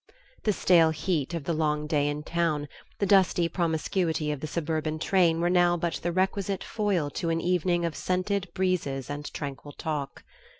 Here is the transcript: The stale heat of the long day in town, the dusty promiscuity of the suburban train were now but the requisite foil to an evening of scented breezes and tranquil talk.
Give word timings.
The 0.45 0.51
stale 0.51 0.89
heat 0.89 1.35
of 1.35 1.43
the 1.43 1.53
long 1.53 1.85
day 1.85 2.07
in 2.07 2.23
town, 2.23 2.67
the 2.97 3.05
dusty 3.05 3.47
promiscuity 3.47 4.31
of 4.31 4.39
the 4.39 4.47
suburban 4.47 4.97
train 4.97 5.39
were 5.39 5.47
now 5.51 5.77
but 5.77 5.99
the 6.01 6.11
requisite 6.11 6.63
foil 6.63 7.11
to 7.11 7.29
an 7.29 7.39
evening 7.39 7.85
of 7.85 7.95
scented 7.95 8.49
breezes 8.55 9.11
and 9.11 9.31
tranquil 9.31 9.73
talk. 9.73 10.23